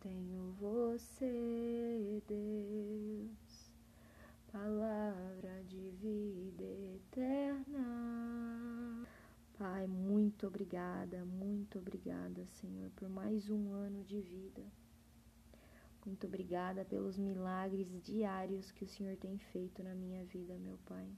[0.00, 3.74] tenho você, Deus,
[4.52, 7.80] palavra de vida eterna.
[9.58, 14.62] Pai, muito obrigada, muito obrigada, Senhor, por mais um ano de vida.
[16.06, 21.08] Muito obrigada pelos milagres diários que o Senhor tem feito na minha vida, meu Pai.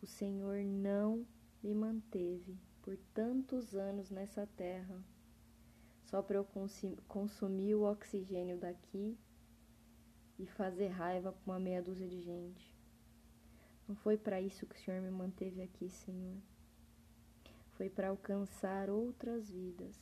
[0.00, 1.26] O Senhor não
[1.62, 5.02] me manteve por tantos anos nessa terra,
[6.12, 6.46] só para eu
[7.08, 9.18] consumir o oxigênio daqui
[10.38, 12.70] e fazer raiva para uma meia dúzia de gente.
[13.88, 16.36] Não foi para isso que o Senhor me manteve aqui, Senhor.
[17.78, 19.98] Foi para alcançar outras vidas.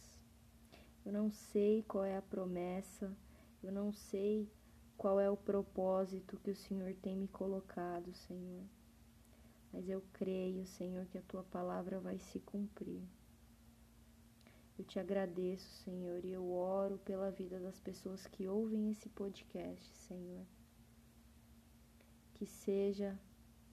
[1.06, 3.16] Eu não sei qual é a promessa,
[3.62, 4.50] eu não sei
[4.98, 8.64] qual é o propósito que o Senhor tem me colocado, Senhor
[9.72, 13.02] mas eu creio, Senhor, que a tua palavra vai se cumprir.
[14.80, 19.86] Eu te agradeço, Senhor, e eu oro pela vida das pessoas que ouvem esse podcast,
[19.94, 20.46] Senhor.
[22.32, 23.20] Que seja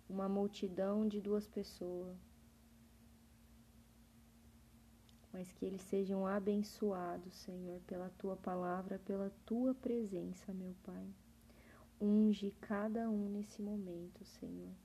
[0.10, 2.18] uma multidão de duas pessoas,
[5.32, 11.08] mas que eles sejam abençoados, Senhor, pela tua palavra, pela tua presença, meu Pai.
[12.02, 14.76] Unge cada um nesse momento, Senhor.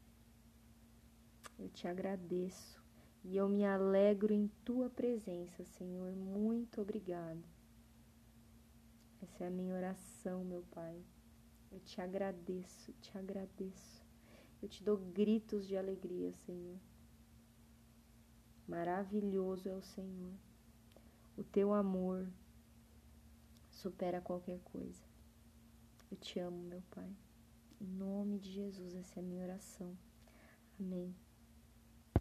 [1.58, 2.81] Eu te agradeço
[3.24, 6.12] e eu me alegro em tua presença, Senhor.
[6.14, 7.42] Muito obrigado.
[9.22, 11.00] Essa é a minha oração, meu Pai.
[11.70, 14.04] Eu te agradeço, te agradeço.
[14.60, 16.78] Eu te dou gritos de alegria, Senhor.
[18.66, 20.32] Maravilhoso é o Senhor.
[21.36, 22.28] O teu amor
[23.70, 25.02] supera qualquer coisa.
[26.10, 27.10] Eu te amo, meu Pai.
[27.80, 29.96] Em nome de Jesus, essa é a minha oração.
[30.78, 31.14] Amém.